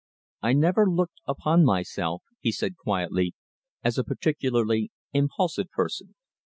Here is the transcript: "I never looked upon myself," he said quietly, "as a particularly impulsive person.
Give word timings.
"I 0.41 0.53
never 0.53 0.87
looked 0.89 1.21
upon 1.27 1.63
myself," 1.63 2.23
he 2.39 2.51
said 2.51 2.75
quietly, 2.75 3.35
"as 3.83 3.99
a 3.99 4.03
particularly 4.03 4.89
impulsive 5.13 5.69
person. 5.69 6.15